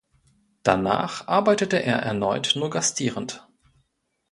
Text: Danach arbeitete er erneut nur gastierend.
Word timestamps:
Danach 0.63 1.27
arbeitete 1.27 1.77
er 1.77 1.97
erneut 1.99 2.53
nur 2.55 2.71
gastierend. 2.71 3.47